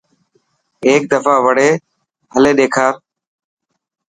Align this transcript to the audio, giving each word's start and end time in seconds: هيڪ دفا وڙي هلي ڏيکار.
هيڪ 0.85 1.01
دفا 1.13 1.35
وڙي 1.45 1.69
هلي 2.33 2.51
ڏيکار. 2.59 2.93